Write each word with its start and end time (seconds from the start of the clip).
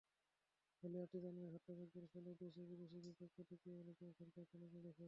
হলি 0.83 0.97
আর্টিজানের 1.03 1.47
হত্যাযজ্ঞের 1.53 2.05
ফলে 2.13 2.29
দেশে-বিদেশে 2.41 2.97
ব্যাপক 3.05 3.29
প্রতিক্রিয়া 3.35 3.77
হলেই 3.79 3.95
কেবল 3.97 4.13
সরকারের 4.19 4.49
টনক 4.51 4.71
নড়েছে। 4.75 4.99